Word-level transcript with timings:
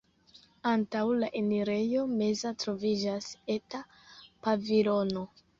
Antaŭ 0.69 1.03
la 1.23 1.29
enirejo 1.41 2.07
meza 2.15 2.53
troviĝas 2.65 3.29
eta 3.59 3.83
pavilono. 4.49 5.29